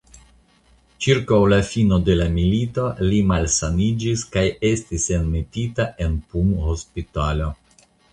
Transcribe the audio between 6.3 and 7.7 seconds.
punhospitalo.